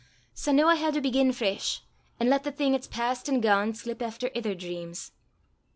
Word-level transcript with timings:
"Sae 0.33 0.51
noo 0.51 0.65
I 0.67 0.77
hae 0.77 0.89
to 0.89 0.99
begin 0.99 1.31
fresh, 1.31 1.83
an' 2.19 2.27
lat 2.27 2.41
the 2.41 2.51
thing 2.51 2.73
'at's 2.73 2.87
past 2.87 3.29
an' 3.29 3.39
gane 3.39 3.75
slip 3.75 4.01
efter 4.01 4.31
ither 4.33 4.55
dreams. 4.55 5.11